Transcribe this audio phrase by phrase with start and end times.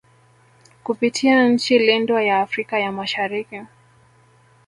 [0.83, 3.61] Kupitia nchi lindwa ya Afrika ya mashariki